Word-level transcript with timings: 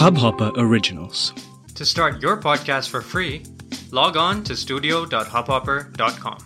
Hubhopper 0.00 0.50
Originals. 0.56 1.34
To 1.74 1.84
start 1.84 2.22
your 2.22 2.38
podcast 2.38 2.88
for 2.88 3.02
free, 3.02 3.42
log 3.92 4.16
on 4.16 4.38
to 4.44 4.54
studio.hubhopper.com. 4.56 6.38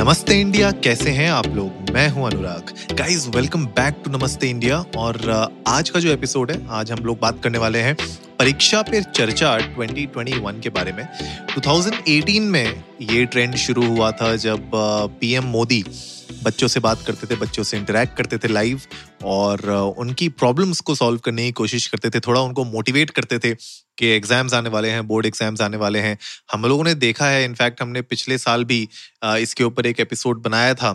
नमस्ते 0.00 0.40
India 0.40 0.70
कैसे 0.86 1.10
हैं 1.10 1.28
आप 1.30 1.46
लोग 1.46 1.90
मैं 1.94 2.08
हूँ 2.10 2.26
Anurag 2.26 2.72
guys 2.92 3.28
welcome 3.34 3.66
back 3.78 4.00
to 4.04 4.10
Namaste 4.10 4.50
India 4.50 4.78
और 4.96 5.18
uh, 5.18 5.50
आज 5.66 5.90
का 5.90 6.00
जो 6.00 6.12
एपिसोड 6.12 6.50
है 6.50 6.66
आज 6.70 6.92
हम 6.92 7.04
लोग 7.04 7.20
बात 7.20 7.42
करने 7.44 7.58
वाले 7.58 7.78
हैं 7.78 7.94
परीक्षा 8.38 8.82
पे 8.82 9.02
चर्चा 9.02 9.56
2021 9.76 10.60
के 10.62 10.70
बारे 10.70 10.92
में 10.92 11.06
2018 11.58 12.40
में 12.54 12.82
ये 13.10 13.24
ट्रेंड 13.26 13.54
शुरू 13.66 13.86
हुआ 13.86 14.10
था 14.22 14.34
जब 14.46 14.70
पीएम 14.74 15.42
uh, 15.42 15.48
मोदी 15.48 15.84
बच्चों 16.42 16.68
से 16.68 16.80
बात 16.80 17.02
करते 17.06 17.26
थे, 17.26 17.36
बच्चों 17.36 17.62
से 17.62 17.76
इंटरेक्ट 17.76 18.16
करते 18.16 18.38
थे 18.38 18.48
लाइव 18.48 18.80
और 19.24 19.70
उनकी 19.98 20.28
प्रॉब्लम्स 20.30 20.80
को 20.80 20.94
सॉल्व 20.94 21.18
करने 21.18 21.44
की 21.44 21.52
कोशिश 21.52 21.86
करते 21.86 22.10
थे, 22.10 22.20
थोड़ा 22.20 22.40
उनको 22.40 22.64
मोटिवेट 22.64 23.10
करते 23.10 23.38
थे 23.38 23.54
कि 23.98 24.06
एग्ज़ाम्स 24.08 24.54
आने 24.54 24.68
वाले 24.70 24.90
हैं 24.90 25.06
बोर्ड 25.06 25.26
एग्ज़ाम्स 25.26 25.60
आने 25.60 25.76
वाले 25.76 25.98
हैं। 26.00 26.16
हम 26.52 26.64
लोगों 26.64 26.84
ने 26.84 26.94
देखा 26.96 27.26
है 27.26 27.44
इनफैक्ट 27.44 27.82
हमने 27.82 28.02
पिछले 28.04 28.38
साल 28.38 28.64
भी 28.64 28.88
इसके 29.24 29.64
ऊपर 29.64 29.86
एक 29.86 30.00
एपिसोड 30.00 30.42
बनाया 30.42 30.74
था। 30.74 30.92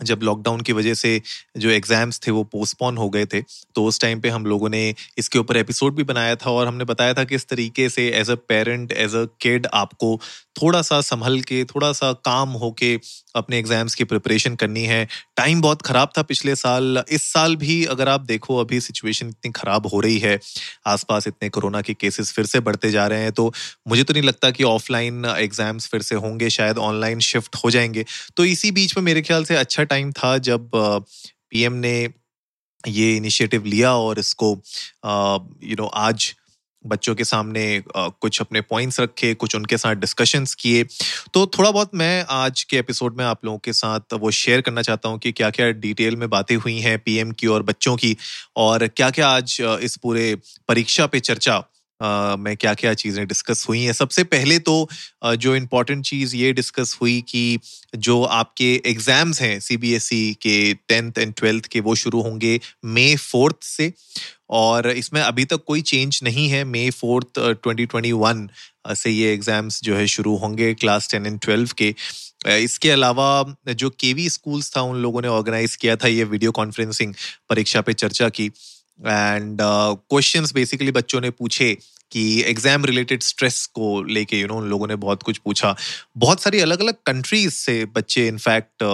जब 0.00 0.22
लॉकडाउन 0.22 0.60
की 0.60 0.72
वजह 0.72 0.94
से 0.94 1.20
जो 1.56 1.70
एग्ज़ाम्स 1.70 2.20
थे 2.26 2.30
वो 2.30 2.42
पोस्टपोन 2.44 2.96
हो 2.96 3.08
गए 3.10 3.26
थे 3.26 3.40
तो 3.74 3.84
उस 3.84 4.00
टाइम 4.00 4.20
पे 4.20 4.28
हम 4.28 4.46
लोगों 4.46 4.68
ने 4.68 4.94
इसके 5.18 5.38
ऊपर 5.38 5.56
एपिसोड 5.56 5.94
भी 5.94 6.02
बनाया 6.04 6.34
था 6.36 6.50
और 6.50 6.66
हमने 6.66 6.84
बताया 6.84 7.14
था 7.14 7.24
कि 7.24 7.34
इस 7.34 7.48
तरीके 7.48 7.88
से 7.88 8.08
as 8.10 8.30
a 8.30 8.34
parent 8.48 8.92
as 8.92 9.14
a 9.14 9.24
kid 9.40 9.66
आपको 9.74 10.18
थोड़ा 10.62 10.80
सा 10.82 11.00
संभल 11.00 11.40
के 11.40 11.64
थोड़ा 11.64 11.92
सा 11.92 12.12
काम 12.24 12.48
होके 12.58 12.94
अपने 13.36 13.58
एग्ज़ाम्स 13.58 13.94
की 13.94 14.04
प्रिपरेशन 14.04 14.54
करनी 14.54 14.84
है। 14.84 15.06
टाइम 15.36 15.60
बहुत 15.60 15.82
खराब 15.82 16.12
था 16.18 16.22
पिछले 16.22 16.54
साल। 16.56 17.02
इस 17.08 17.22
साल 17.22 17.56
भी 17.56 17.84
अगर 17.84 18.08
आप 18.08 18.20
देखो, 18.20 18.56
अभी 18.56 18.80
सिचुएशन 18.80 19.28
इतनी 19.28 19.50
खराब 19.52 19.86
हो 19.86 20.00
रही 20.00 20.18
है। 20.18 20.38
आसपास 20.86 21.26
इतने 21.26 21.48
कोरोना 21.48 21.80
के 21.80 21.94
केसेस 21.94 22.32
फिर 22.32 22.46
से 22.46 22.60
बढ़ते 22.60 22.90
जा 22.90 23.06
रहे 23.06 23.22
हैं 23.22 23.32
तो 23.32 23.52
मुझे 23.88 24.04
तो 24.04 24.12
नहीं 24.12 24.22
लगता 24.22 24.50
कि 24.50 24.64
ऑफलाइन 24.64 25.24
एग्ज़ाम्स 25.26 25.88
फिर 25.88 26.02
से 26.02 26.14
होंगे, 26.16 26.50
शायद 26.50 26.78
ऑनलाइन 26.78 27.20
शिफ्ट 27.20 27.56
हो 27.64 27.70
जाएँगे। 27.70 28.04
तो 28.36 28.44
इसी 28.44 28.70
बीच 28.70 28.96
में 28.96 29.04
मेरे 29.04 29.22
ख्याल 29.22 29.44
से 29.44 29.56
अच्छा 29.56 29.84
टाइम 29.86 30.12
था 30.12 30.36
जब 30.38 30.70
पीएम 30.74 31.72
ने 31.72 31.98
ये 32.84 33.14
इनिशिएटिव 33.16 33.64
लिया 33.64 33.94
और 33.96 34.18
इसको 34.18 34.50
यू 35.64 35.76
नो 35.76 35.86
आज 35.86 36.34
बच्चों 36.84 37.14
के 37.14 37.24
सामने 37.24 37.82
कुछ 37.88 38.40
अपने 38.40 38.60
पॉइंट्स 38.60 39.00
रखे, 39.00 39.32
कुछ 39.34 39.54
उनके 39.56 39.76
साथ 39.78 39.94
डिस्कशंस 39.94 40.54
किए। 40.54 40.84
तो 41.34 41.46
थोड़ा 41.46 41.70
बहुत 41.70 41.94
मैं 41.94 42.24
आज 42.30 42.62
के 42.62 42.76
एपिसोड 42.76 43.16
में 43.16 43.24
आप 43.24 43.44
लोगों 43.44 43.58
के 43.58 43.72
साथ 43.72 44.14
वो 44.14 44.30
शेयर 44.30 44.60
करना 44.60 44.82
चाहता 44.82 45.08
हूँ 45.08 45.18
कि 45.18 45.32
क्या 45.32 45.50
क्या 45.50 45.70
डिटेल 45.70 46.16
में 46.16 46.28
बातें 46.30 46.54
हुई 46.56 46.78
हैं 46.78 46.98
पीएम 46.98 47.30
की 47.32 47.46
और 47.46 47.62
बच्चों 47.62 47.96
की 47.96 48.16
और 48.56 48.86
क्या 48.88 49.10
क्या 49.10 49.28
आज 49.28 49.56
इस 49.60 49.96
पूरे 49.96 50.34
परीक्षा 50.68 51.06
पे 51.06 51.20
चर्चा 51.20 51.62
में 52.00 52.56
क्या 52.56 52.72
क्या 52.74 52.92
चीज़ें 52.94 53.26
डिस्कस 53.26 53.64
हुई 53.68 53.82
हैं। 53.82 53.92
सबसे 53.94 54.24
पहले 54.26 54.58
तो 54.60 54.88
जो 55.36 55.54
इम्पोर्टेंट 55.56 56.04
चीज़ 56.04 56.36
ये 56.36 56.52
डिस्कस 56.52 56.96
हुई 57.00 57.20
कि 57.28 57.58
जो 57.96 58.22
आपके 58.22 58.72
एग्ज़ाम्स 58.86 59.40
हैं 59.42 59.58
सीबीएसई 59.60 60.32
e 60.32 60.36
के 60.42 60.74
टेंथ 60.74 61.18
एंड 61.18 61.34
ट्वेल्थ 61.34 61.66
के, 61.66 61.80
वो 61.80 61.94
शुरू 61.96 62.22
होंगे 62.22 62.58
मई 62.86 63.16
फोर्थ 63.16 63.62
से 63.64 63.92
और 64.50 64.90
इसमें 64.90 65.20
अभी 65.20 65.44
तक 65.44 65.64
कोई 65.66 65.80
चेंज 65.82 66.20
नहीं 66.22 66.48
है। 66.48 66.64
May 66.66 66.90
fourth 66.92 67.38
twenty 67.38 67.86
twenty 67.86 68.12
one 68.14 68.48
से 68.88 69.10
ये 69.10 69.32
एग्ज़ाम्स 69.34 69.80
जो 69.82 69.96
है 69.96 70.06
शुरू 70.08 70.36
होंगे 70.38 70.72
क्लास 70.76 71.10
टेन 71.10 71.26
एंड 71.26 71.40
ट्वेल्व 71.40 71.70
के। 71.78 71.94
इसके 72.46 72.90
अलावा 72.90 73.56
जो 73.68 73.88
केवी 73.90 74.28
स्कूल्स 74.30 74.70
था, 74.76 74.80
उन 74.82 74.96
लोगों 75.02 75.22
ने 75.22 75.28
ऑर्गेनाइज 75.28 75.74
किया 75.76 75.96
था 75.96 76.08
ये 76.08 76.24
वीडियो 76.26 76.52
कॉन्फ्रेंसिंग 76.52 77.14
परीक्षा 77.50 77.80
पे 77.80 77.92
चर्चा 77.94 78.28
की। 78.28 78.50
एंड 79.00 79.58
क्वेश्चंस 79.60 80.52
बेसिकली 80.54 80.90
बच्चों 80.92 81.20
ने 81.20 81.30
पूछे 81.30 81.76
कि 82.12 82.42
एग्ज़ाम 82.46 82.84
रिलेटेड 82.84 83.22
स्ट्रेस 83.22 83.64
को 83.66 84.02
लेके 84.04 84.40
यू 84.40 84.46
नो 84.46 84.56
उन 84.56 84.68
लोगों 84.70 84.86
ने 84.86 84.96
बहुत 84.96 85.22
कुछ 85.22 85.38
पूछा। 85.38 85.74
बहुत 86.16 86.42
सारी 86.42 86.60
अलग 86.60 86.80
अलग 86.80 86.94
कंट्रीज़ 87.06 87.54
से 87.54 87.84
बच्चे 87.96 88.26
इनफैक्ट 88.28 88.84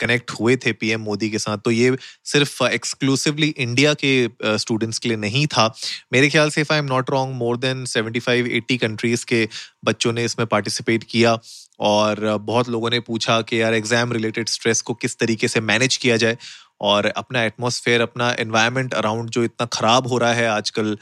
कनेक्ट 0.00 0.30
हुए 0.30 0.56
थे 0.56 0.72
पीएम 0.72 1.00
मोदी 1.00 1.30
के 1.30 1.38
साथ। 1.38 1.58
तो 1.58 1.70
ये 1.70 1.96
सिर्फ़ 2.24 2.62
एक्सक्लूसिवली 2.64 3.48
इंडिया 3.48 3.94
के 4.04 4.28
स्टूडेंट्स 4.58 4.98
के 4.98 5.08
लिए 5.08 5.18
नहीं 5.18 5.46
था। 5.46 5.66
मेरे 6.12 6.28
ख्याल 6.30 6.50
से 6.50 6.60
if 6.60 6.72
I 6.72 6.78
am 6.78 6.84
not 6.84 7.10
wrong 7.10 7.34
more 7.34 7.56
than 7.56 7.84
75 7.86 8.48
80 8.50 8.76
countries 8.76 9.24
के 9.24 9.48
बच्चों 9.84 10.12
ने 10.12 10.24
इसमें 10.24 10.46
पार्टिसिपेट 10.46 11.04
किया। 11.04 11.38
और 11.80 12.38
बहुत 12.40 12.68
लोगों 12.68 12.90
ने 12.90 13.00
पूछा 13.00 13.40
कि 13.42 13.60
यार 13.60 13.74
एग्ज़ाम 13.74 14.12
रिलेटेड 14.12 14.48
स्ट्रेस 14.48 14.80
को 14.80 14.94
किस 14.94 15.18
तरीके 15.18 15.48
से 15.48 15.60
मैनेज 15.60 15.96
किया 15.96 16.16
जाए। 16.16 16.36
और 16.80 17.06
अपना 17.06 17.42
एटमॉस्फेयर 17.44 18.00
अपना 18.00 18.30
एनवायरनमेंट 18.38 18.94
अराउंड 18.94 19.30
जो 19.30 19.44
इतना 19.44 19.66
ख़राब 19.72 20.06
हो 20.06 20.18
रहा 20.18 20.32
है 20.32 20.46
आजकल 20.48 20.96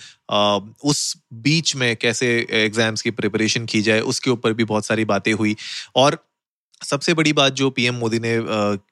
उस 0.84 1.14
बीच 1.42 1.74
में 1.76 1.94
कैसे 1.96 2.28
एग्ज़ाम्स 2.64 3.02
की 3.02 3.10
प्रिपरेशन 3.12 3.66
की 3.66 3.82
जाए, 3.82 4.00
उसके 4.02 4.30
ऊपर 4.30 4.52
भी 4.52 4.64
बहुत 4.64 4.86
सारी 4.86 5.04
बातें 5.04 5.32
हुई। 5.32 5.56
और 5.96 6.18
सबसे 6.82 7.14
बड़ी 7.14 7.32
बात 7.32 7.52
जो 7.52 7.68
पीएम 7.70 7.94
मोदी 7.94 8.18
ने 8.18 8.36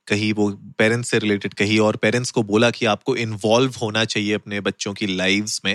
कही, 0.09 0.33
वो 0.33 0.49
पेरेंट्स 0.79 1.11
से 1.11 1.19
रिलेटेड 1.19 1.55
कही 1.55 1.79
और 1.79 1.97
पेरेंट्स 1.97 2.31
को 2.31 2.43
बोला 2.43 2.71
कि 2.71 2.87
आपको 2.87 3.17
इन्वॉल्व 3.17 3.75
होना 3.83 4.05
चाहिए 4.05 4.35
अपने 4.35 4.61
बच्चों 4.61 4.93
की 4.95 5.07
लाइव्स 5.07 5.61
में। 5.65 5.73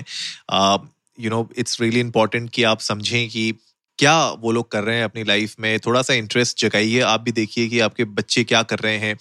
You 1.18 1.30
know 1.30 1.48
it's 1.58 1.80
really 1.80 2.00
important 2.00 2.50
कि 2.50 2.62
आप 2.62 2.80
समझें 2.80 3.28
कि 3.28 3.52
क्या 3.98 4.16
वो 4.42 4.52
लोग 4.52 4.70
कर 4.70 4.84
रहे 4.84 4.96
हैं 4.96 5.04
अपनी 5.04 5.24
लाइफ 5.24 5.54
में? 5.60 5.78
थोड़ा 5.80 6.02
सा 6.02 6.14
इंटरेस्ट 6.14 6.60
जगाइए। 6.60 7.00
आप 7.02 7.20
भी 7.20 7.32
देखिए 7.32 7.68
कि 7.68 7.80
आपके 7.80 8.04
बच्चे 8.04 8.44
क्या 8.44 8.62
कर 8.64 8.78
रहे 8.78 8.96
हैं। 8.98 9.16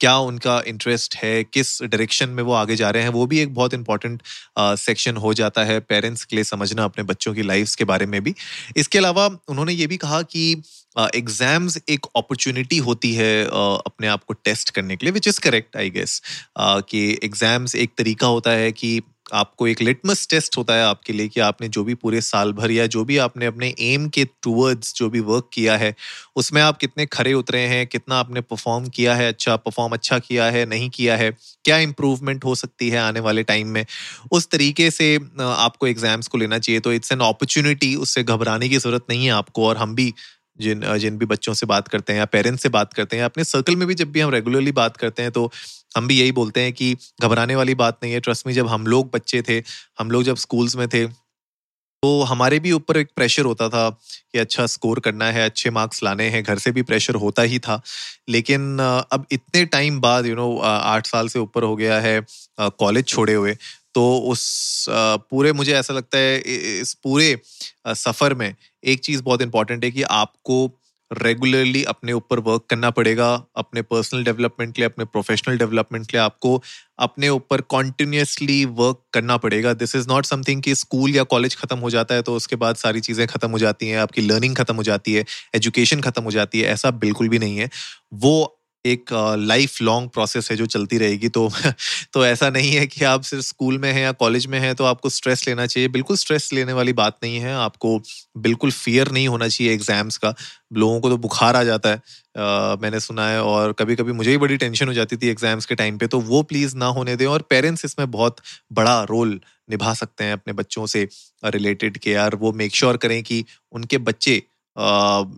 क्या 0.00 0.16
उनका 0.20 0.60
इंटरेस्ट 0.66 1.14
है? 1.16 1.42
किस 1.44 1.82
डायरेक्शन 1.82 2.28
में 2.28 2.42
वो 2.42 2.52
आगे 2.54 2.76
जा 2.76 2.90
रहे 2.90 3.02
हैं? 3.02 3.10
वो 3.10 3.26
भी 3.26 3.40
एक 3.40 3.54
बहुत 3.54 3.74
इंपॉर्टेंट 3.74 4.22
सेक्शन 4.58 5.16
हो 5.16 5.32
जाता 5.34 5.64
है 5.64 5.78
पेरेंट्स 5.82 6.24
के 6.24 6.36
लिए 6.36 6.44
समझना 6.44 6.84
अपने 6.84 7.04
बच्चों 7.04 7.34
की 7.34 7.42
लाइफ 7.42 7.74
के 7.74 7.84
बारे 7.84 8.06
में 8.06 8.20
भी। 8.22 8.34
इसके 8.76 8.98
अलावा 8.98 9.26
उन्होंने 9.48 9.72
ये 9.72 9.86
भी 9.86 9.96
कहा 9.96 10.22
कि 10.24 10.50
एग्ज़ाम्स 10.96 11.78
एक 11.88 12.06
अपॉर्चुनिटी 12.16 12.76
होती 12.84 13.12
है 13.14 13.44
अपने 13.44 14.06
आप 14.06 14.24
को 14.24 14.34
टेस्ट 14.34 14.70
करने 14.70 14.96
के 14.96 15.06
लिए 15.06 15.12
which 15.12 15.28
is 15.28 15.40
correct 15.40 15.76
I 15.76 15.90
guess 15.90 16.20
कि 16.58 17.10
एग्ज़ाम्स 17.24 17.74
एक 17.74 17.90
तरीका 17.98 18.26
होता 18.26 18.50
है 18.52 18.70
कि 18.72 19.00
आपको 19.26 19.66
एक 19.66 19.80
लिटमस 19.82 20.26
टेस्ट 20.30 20.56
होता 20.58 20.74
है 20.74 20.84
आपके 20.84 21.12
लिए 21.12 21.28
कि 21.28 21.40
आपने 21.40 21.68
जो 21.68 21.82
भी 21.84 21.94
पूरे 21.96 22.20
साल 22.20 22.52
भर 22.52 22.70
या 22.70 22.86
जो 22.86 23.04
भी 23.04 23.16
आपने 23.18 23.46
अपने 23.46 23.74
एम 23.82 24.08
के 24.08 24.24
टूवर्ड्स 24.42 24.92
जो 24.96 25.08
भी 25.10 25.20
वर्क 25.22 25.48
किया 25.52 25.76
है, 25.76 25.94
उसमें 26.36 26.60
आप 26.62 26.76
कितने 26.78 27.06
खरे 27.08 27.32
उतरे 27.34 27.60
हैं, 27.60 27.86
कितना 27.86 28.16
आपने 28.16 28.40
परफॉर्म 28.42 28.86
किया 28.88 29.14
है 29.14 29.28
अच्छा 29.28 29.56
परफॉर्म 29.58 29.92
अच्छा 29.92 30.18
किया 30.20 30.44
है, 30.46 30.64
नहीं 30.66 30.88
किया 30.90 31.16
है, 31.16 31.30
क्या 31.64 31.78
इम्प्रूवमेंट 31.78 32.44
हो 32.44 32.54
सकती 32.54 32.88
है 32.90 32.98
आने 33.00 33.20
वाले 33.20 33.42
टाइम 33.44 33.68
में? 33.68 33.84
उस 34.32 34.48
तरीके 34.50 34.90
से 34.90 35.14
आपको 35.42 35.86
एग्ज़ाम्स 35.86 36.28
को 36.28 36.38
लेना 36.38 36.58
चाहिए 36.58 36.80
तो 36.80 36.92
इट्स 36.92 37.12
एन 37.12 37.20
अपॉर्चुनिटी 37.22 37.94
उससे 37.98 38.22
घबराने 38.24 38.68
की 38.68 38.76
ज़रूरत 38.78 39.04
नहीं 39.10 39.24
है 39.26 39.30
आपको 39.32 39.66
और 39.68 39.76
हम 39.76 39.94
भी 39.94 40.12
जिन 40.58 40.82
जिन 40.98 41.16
भी 41.18 41.26
बच्चों 41.26 41.52
से 41.54 41.66
बात 41.66 41.88
करते 41.88 42.12
हैं 42.12 42.18
या 42.20 42.24
पेरेंट्स 42.26 42.62
से 42.62 42.68
बात 42.70 42.92
करते 42.92 43.16
हैं, 43.16 43.24
अपने 43.24 43.44
सर्कल 43.44 43.76
में 43.76 43.86
भी 43.88 43.94
जब 43.94 44.10
भी 44.12 44.20
हम 44.20 44.30
रेगुलरली 44.30 44.72
बात 44.74 44.96
करते 44.96 45.22
हैं 45.22 45.30
तो 45.32 45.50
हम 45.96 46.08
भी 46.08 46.20
यही 46.20 46.32
बोलते 46.32 46.60
हैं 46.60 46.72
कि 46.72 46.94
घबराने 47.22 47.56
वाली 47.56 47.74
बात 47.76 47.98
नहीं 48.02 48.12
है। 48.12 48.20
ट्रस्ट 48.20 48.46
में 48.46 48.52
जब 48.54 48.68
हम 48.68 48.86
लोग 48.86 49.10
बच्चे 49.14 49.42
थे, 49.42 49.62
हम 49.98 50.10
लोग 50.10 50.22
जब 50.22 50.36
स्कूल्स 50.38 50.76
में 50.76 50.88
थे 50.88 51.06
तो 52.02 52.22
हमारे 52.22 52.58
भी 52.60 52.72
ऊपर 52.72 52.96
एक 52.96 53.08
प्रेशर 53.16 53.44
होता 53.44 53.68
था 53.68 53.88
कि 53.90 54.38
अच्छा 54.38 54.66
स्कोर 54.66 54.98
करना 55.00 55.30
है, 55.30 55.44
अच्छे 55.44 55.70
मार्क्स 55.70 56.02
लाने 56.02 56.28
हैं, 56.30 56.42
घर 56.42 56.58
से 56.58 56.70
भी 56.70 56.82
प्रेशर 56.82 57.14
होता 57.14 57.42
ही 57.42 57.58
था। 57.58 57.80
लेकिन 58.28 58.78
अब 59.12 59.26
इतने 59.32 59.64
टाइम 59.66 60.00
बाद 60.00 60.26
यू 60.26 60.34
नो 60.34 60.56
आठ 60.58 61.06
साल 61.06 61.28
से 61.28 61.38
ऊपर 61.38 61.62
हो 61.62 61.76
गया 61.76 62.00
है 62.00 62.20
कॉलेज 62.60 63.06
छोड़े 63.06 63.34
हुए 63.34 63.56
तो 63.94 64.04
उस 64.30 64.44
पूरे 64.90 65.52
मुझे 65.52 65.72
ऐसा 65.74 65.94
लगता 65.94 66.18
है 66.18 66.38
इस 66.80 66.92
पूरे 67.02 67.36
सफ़र 67.88 68.34
में 68.34 68.54
एक 68.84 69.00
चीज़ 69.00 69.22
बहुत 69.22 69.42
इंपॉर्टेंट 69.42 69.84
है 69.84 69.90
कि 69.90 70.02
आपको 70.02 70.66
रेगुलरली 71.10 71.82
अपने 71.84 72.12
ऊपर 72.12 72.38
वर्क 72.40 72.64
करना 72.70 72.90
पड़ेगा, 72.90 73.32
अपने 73.56 73.82
पर्सनल 73.82 74.24
डेवलपमेंट 74.24 74.74
के 74.74 74.82
लिए, 74.82 74.88
अपने 74.88 75.04
प्रोफेशनल 75.04 75.58
डेवलपमेंट 75.58 76.06
के 76.06 76.16
लिए 76.16 76.24
आपको 76.24 76.62
अपने 76.98 77.28
ऊपर 77.28 77.60
कॉन्टिन्यूसली 77.60 78.64
वर्क 78.64 79.00
करना 79.12 79.36
पड़ेगा। 79.36 79.72
दिस 79.74 79.94
इज़ 79.96 80.08
नॉट 80.08 80.26
समथिंग 80.26 80.62
कि 80.62 80.74
स्कूल 80.74 81.16
या 81.16 81.22
कॉलेज 81.24 81.56
खत्म 81.56 81.78
हो 81.78 81.90
जाता 81.90 82.14
है 82.14 82.22
तो 82.22 82.34
उसके 82.36 82.56
बाद 82.56 82.76
सारी 82.76 83.00
चीज़ें 83.00 83.26
खत्म 83.28 83.50
हो 83.50 83.58
जाती 83.58 83.88
हैं, 83.88 83.98
आपकी 83.98 84.22
लर्निंग 84.22 84.56
खत्म 84.56 84.76
हो 84.76 84.82
जाती 84.82 85.14
है 85.14 85.24
एजुकेशन 85.54 86.00
खत्म 86.00 86.22
हो 86.22 86.30
जाती 86.30 86.60
है, 86.60 86.68
ऐसा 86.68 86.90
बिल्कुल 86.90 87.28
भी 87.28 87.38
नहीं 87.38 87.58
है। 87.58 87.70
वो 88.14 88.55
एक 88.86 89.12
लाइफ 89.40 89.80
लॉन्ग 89.82 90.10
प्रोसेस 90.10 90.50
है 90.50 90.56
जो 90.56 90.66
चलती 90.68 90.98
रहेगी। 90.98 91.28
तो 91.30 91.48
तो 92.12 92.24
ऐसा 92.26 92.50
नहीं 92.50 92.72
है 92.72 92.86
कि 92.86 93.04
आप 93.04 93.22
सिर्फ़ 93.22 93.44
स्कूल 93.44 93.78
में 93.78 93.90
हैं 93.92 94.02
या 94.02 94.12
कॉलेज 94.14 94.46
में 94.46 94.58
हैं 94.60 94.74
तो 94.74 94.84
आपको 94.84 95.08
स्ट्रेस 95.10 95.46
लेना 95.48 95.66
चाहिए। 95.66 95.88
बिल्कुल 95.90 96.16
स्ट्रेस 96.16 96.50
लेने 96.52 96.72
वाली 96.72 96.92
बात 96.94 97.18
नहीं 97.22 97.38
है। 97.40 97.54
आपको 97.56 97.98
बिल्कुल 98.38 98.70
फियर 98.72 99.10
नहीं 99.12 99.28
होना 99.28 99.48
चाहिए 99.48 99.72
एग्ज़ाम्स 99.74 100.16
का। 100.18 100.34
लोगों 100.74 101.00
को 101.00 101.10
तो 101.10 101.16
बुखार 101.18 101.56
आ 101.56 101.62
जाता 101.64 101.90
है 101.90 102.00
आ, 102.38 102.76
मैंने 102.76 103.00
सुना 103.00 103.28
है 103.28 103.42
और 103.42 103.72
कभी 103.72 103.96
कभी 103.96 104.12
मुझे 104.12 104.30
ही 104.30 104.36
बड़ी 104.38 104.56
टेंशन 104.56 104.88
हो 104.88 104.94
जाती 104.94 105.16
थी 105.16 105.28
एग्ज़ाम्स 105.28 105.66
के 105.66 105.74
टाइम 105.74 105.98
पे 105.98 106.06
तो 106.06 106.20
वो 106.22 106.42
प्लीज़ 106.44 106.76
ना 106.76 106.86
होने 106.96 107.16
दें 107.16 107.26
और 107.26 107.42
पेरेंट्स 107.50 107.84
इसमें 107.84 108.10
बहुत 108.10 108.36
बड़ा 108.72 109.02
रोल 109.02 109.40
निभा 109.70 109.94
सकते 109.94 110.24
हैं 110.24 110.32
अपने 110.32 110.52
बच्चों 110.54 110.86
से 110.86 111.06
रिलेटेड 111.44 111.98
के 111.98 112.10
यार। 112.10 112.34
वो 112.34 112.52
मेक 112.52 112.74
श्योर 112.74 112.92
sure 112.92 113.02
करें 113.02 113.22
कि 113.22 113.44
उनके 113.72 113.98
बच्चे 114.00 114.42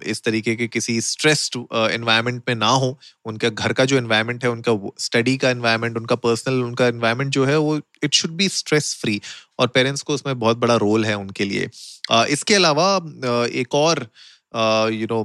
इस 0.06 0.22
तरीके 0.24 0.54
के 0.56 0.66
किसी 0.68 1.00
स्ट्रेस्ड 1.00 1.56
एनवायरनमेंट 1.92 2.42
में 2.48 2.54
ना 2.56 2.68
हो। 2.68 2.98
उनका 3.26 3.48
घर 3.50 3.72
का 3.72 3.84
जो 3.84 3.96
एनवायरनमेंट 3.96 4.44
है, 4.44 4.50
उनका 4.50 4.78
स्टडी 5.00 5.36
का 5.36 5.50
एनवायरनमेंट 5.50 5.96
उनका 5.96 6.16
पर्सनल 6.16 6.62
उनका 6.64 6.86
एनवायरनमेंट 6.86 7.30
जो 7.32 7.44
है, 7.46 7.56
वो 7.58 7.80
it 8.04 8.14
should 8.14 8.30
be 8.36 8.48
stress 8.50 8.94
free 9.00 9.20
और 9.58 9.68
पेरेंट्स 9.74 10.02
को 10.02 10.14
उसमें 10.14 10.38
बहुत 10.38 10.58
बड़ा 10.58 10.76
रोल 10.76 11.04
है 11.04 11.14
उनके 11.18 11.44
लिए। 11.44 11.68
इसके 12.30 12.54
अलावा 12.54 12.94
एक 13.54 13.74
और 13.74 14.06
यू 14.92 15.06
नो 15.10 15.24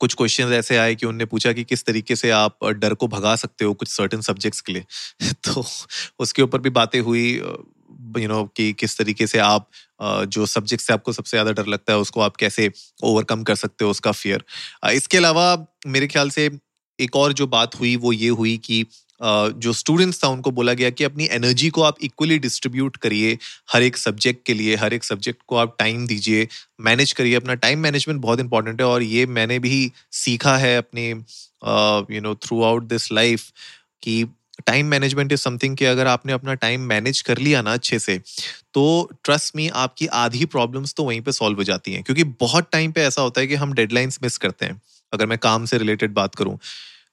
कुछ 0.00 0.14
क्वेश्चंस 0.14 0.52
ऐसे 0.52 0.76
आए 0.76 0.94
कि 0.94 1.06
उनने 1.06 1.24
पूछा 1.24 1.52
कि 1.52 1.64
किस 1.64 1.84
तरीके 1.86 2.16
से 2.16 2.30
आप 2.30 2.64
डर 2.76 2.94
को 2.94 3.08
भगा 3.08 3.34
सकते 3.36 3.64
हो 3.64 3.74
कुछ 3.74 3.88
सर्टेन 3.88 4.20
सब्जेक्ट्स 4.22 4.60
के 4.60 4.72
लिए। 4.72 4.84
तो 5.44 5.64
उसके 6.20 6.42
ऊपर 6.42 6.60
भी 6.60 6.70
बातें 6.70 7.00
हुई 7.00 7.24
यू 8.18 8.28
नो 8.28 8.42
कि 8.56 8.72
किस 8.74 8.98
तरीके 8.98 9.26
से 9.26 9.38
आप 9.40 9.68
जो 10.28 10.46
सब्जेक्ट 10.46 10.84
से 10.84 10.92
आपको 10.92 11.12
सबसे 11.12 11.30
ज़्यादा 11.30 11.52
डर 11.52 11.66
लगता 11.68 11.92
है, 11.92 11.98
उसको 11.98 12.20
आप 12.20 12.36
कैसे 12.36 12.70
ओवरकम 13.04 13.42
कर 13.42 13.54
सकते 13.56 13.84
हो, 13.84 13.90
उसका 13.90 14.12
फियर 14.12 14.44
इसके 14.92 15.16
अलावा 15.16 15.66
मेरे 15.86 16.06
ख्याल 16.06 16.30
से 16.30 16.50
एक 16.98 17.16
और 17.16 17.32
जो 17.32 17.46
बात 17.48 17.74
हुई, 17.80 17.96
वो 17.96 18.12
ये 18.12 18.28
हुई 18.30 18.56
कि 18.64 18.84
जो 19.20 19.72
स्टूडेंट्स 19.72 20.22
था, 20.22 20.28
उनको 20.28 20.50
बोला 20.50 20.72
गया 20.74 20.90
कि 20.90 21.04
अपनी 21.04 21.26
एनर्जी 21.32 21.68
को 21.70 21.82
आप 21.82 21.96
इक्वली 22.04 22.38
डिस्ट्रीब्यूट 22.38 22.96
करिए 22.96 23.38
हर 23.72 23.82
एक 23.82 23.96
सब्जेक्ट 23.96 24.44
के 24.46 24.54
लिए, 24.54 24.74
हर 24.76 24.94
एक 24.94 25.04
सब्जेक्ट 25.04 25.42
को 25.46 25.56
आप 25.56 25.76
टाइम 25.78 26.06
दीजिए 26.06 26.46
मैनेज 26.80 27.12
करिए, 27.12 27.34
अपना 27.34 27.54
टाइम 27.56 27.78
मैनेजमेंट 27.80 28.20
बहुत 28.20 28.40
इंपॉर्टेंट 28.40 28.80
है, 28.80 28.86
और 28.86 29.02
ये 29.02 29.26
मैंने 29.28 29.58
भी 29.58 29.90
सीखा 30.14 30.56
है 30.56 30.76
अपने 30.78 31.08
you 32.14 32.20
know 32.20 32.34
throughout 32.64 32.84
this 32.86 33.10
life 33.12 33.50
कि 34.02 34.24
टाइम 34.66 34.86
मैनेजमेंट 34.86 35.32
इज़ 35.32 35.40
समथिंग 35.40 35.76
कि 35.76 35.84
अगर 35.84 36.06
आपने 36.06 36.32
अपना 36.32 36.54
टाइम 36.54 36.80
मैनेज 36.80 37.20
कर 37.20 37.38
लिया 37.38 37.62
ना 37.62 37.72
अच्छे 37.72 37.98
से 37.98 38.18
तो 38.74 39.10
ट्रस्ट 39.24 39.56
मी 39.56 39.68
आपकी 39.68 40.06
आधी 40.06 40.44
प्रॉब्लम्स 40.44 40.94
तो 40.94 41.04
वहीं 41.04 41.20
पे 41.20 41.32
सॉल्व 41.32 41.56
हो 41.58 41.64
जाती 41.64 41.92
हैं। 41.92 42.02
क्योंकि 42.02 42.24
बहुत 42.24 42.68
टाइम 42.72 42.92
पे 42.92 43.02
ऐसा 43.02 43.22
होता 43.22 43.40
है 43.40 43.46
कि 43.46 43.54
हम 43.54 43.72
डेडलाइंस 43.72 44.18
मिस 44.22 44.38
करते 44.38 44.66
हैं। 44.66 44.80
अगर 45.12 45.26
मैं 45.26 45.38
काम 45.38 45.64
से 45.64 45.78
रिलेटेड 45.78 46.12
बात 46.12 46.34
करूँ 46.34 46.58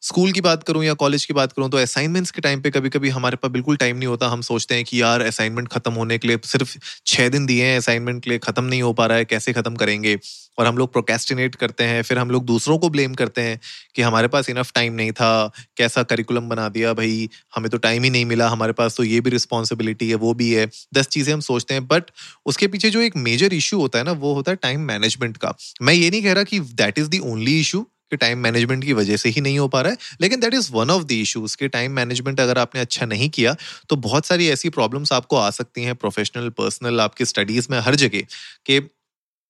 स्कूल 0.04 0.32
की 0.32 0.42
बात 0.42 0.64
करूँ 0.64 0.84
या 0.84 0.94
कॉलेज 0.94 1.26
की 1.26 1.34
बात 1.34 1.52
करूँ 1.52 1.70
तो 1.70 1.78
असाइनमेंट्स 1.78 2.32
के 2.32 2.42
टाइम 2.42 2.62
पे 2.62 2.72
कभी 2.72 2.90
कभी 2.90 3.10
हमारे 3.10 3.38
पास 3.38 3.52
बिल्कुल 3.52 3.78
टाइम 3.78 3.98
नहीं 3.98 4.08
होता। 4.08 4.28
हम 4.28 4.42
सोचते 4.42 4.76
हैं 4.76 4.84
कि 4.86 5.02
यार 5.02 5.22
असाइनमेंट 5.22 5.68
खत्म 5.68 5.94
होने 5.94 6.18
के 6.18 6.28
लिए 6.28 6.38
सिर्फ़ 6.46 6.78
छह 7.06 7.30
दिन 7.30 7.46
दिए 7.46 7.66
हैं 7.66 7.78
असाइनमेंट 7.78 8.24
के 8.24 8.30
लिए 8.30 8.40
खत्म 8.40 8.64
नहीं 8.64 8.82
हो 8.82 8.94
पा 8.94 9.06
रहा 9.06 9.18
है, 9.18 9.26
कैसे 9.26 9.54
खत्म 9.54 9.76
करेंगे? 9.76 10.18
और 10.58 10.66
हम 10.66 10.78
लोग 10.78 10.92
प्रोकेस्टिनेट 10.92 11.56
करते 11.56 11.84
हैं, 11.84 12.02
फिर 12.04 12.18
हम 12.18 12.32
लोग 12.32 12.46
दूसरों 12.46 12.78
को 12.78 12.90
ब्लेम 12.90 13.14
करते 13.14 13.42
हैं 13.42 13.60
कि 13.96 14.02
हमारे 14.02 14.28
पास 14.28 14.50
इनफ 14.50 14.72
टाइम 14.76 14.94
नहीं 14.94 15.12
था, 15.12 15.52
कैसा 15.78 16.04
करिकुलम 16.04 16.50
बना 16.50 16.68
दिया 16.70 16.94
भाई, 16.94 17.30
हमें 17.56 17.70
तो 17.70 17.78
टाइम 17.78 18.04
ही 18.04 18.10
नहीं 18.10 18.26
मिला, 18.26 18.50
हमारे 18.50 18.74
पास 18.74 18.98
तो 18.98 19.04
ये 19.04 19.22
भी 19.22 19.30
रिस्पॉन्सिबिलिटी 19.30 20.10
है, 20.10 20.16
वो 20.16 20.34
भी 20.34 20.52
है। 20.54 20.70
दस 20.94 21.08
चीज़ें 21.08 21.34
हम 21.34 21.40
सोचते 21.40 21.74
हैं 21.74 21.88
बट 21.88 22.12
उसके 22.46 22.68
पीछे 22.68 22.90
जो 22.90 23.02
एक 23.02 23.16
मेजर 23.18 23.54
इशू 23.54 23.80
होता 23.80 24.00
है 24.00 24.06
ना, 24.06 24.12
वो 24.12 24.34
होता 24.34 24.52
है 24.52 24.58
टाइम 24.62 24.82
मैनेजमेंट 24.82 25.38
का। 25.38 25.56
मैं 25.82 25.94
ये 25.94 26.10
नहीं 26.10 26.24
कह 26.24 26.34
रहा 26.34 26.44
कि 26.44 26.60
that 26.60 27.00
is 27.00 27.10
the 27.10 27.20
only 27.26 27.60
issue 27.60 27.86
कि 28.14 28.18
टाइम 28.18 28.40
मैनेजमेंट 28.40 28.84
की 28.86 28.94
वजह 28.94 29.18
से 29.18 29.30
ही 29.30 29.42
नहीं 29.42 29.60
हो 29.60 29.68
पा 29.68 29.82
रहा 29.82 29.92
है। 29.92 29.98
लेकिन 30.22 30.40
that 30.40 30.54
is 30.54 30.70
one 30.74 30.90
of 30.90 31.04
the 31.04 31.12
issues 31.20 31.58
कि 31.58 31.68
टाइम 31.70 31.92
मैनेजमेंट 31.94 32.40
अगर 32.40 32.58
आपने 32.58 32.82
अच्छा 32.82 33.06
नहीं 33.06 33.30
किया 33.30 33.56
तो 33.90 33.96
बहुत 34.00 34.26
सारी 34.26 34.50
ऐसी 34.50 34.70
प्रॉब्लम्स 34.72 35.14
आपको 35.14 35.38
आ 35.38 35.50
सकती 35.52 35.84
हैं 35.84 35.96
प्रोफेशनल 35.96 36.50
पर्सनल 36.58 37.02
आपकी 37.02 37.26
स्टडीज़ 37.26 37.68
में 37.72 37.80
हर 37.80 37.96
जगह 37.98 38.22
कि 38.66 38.80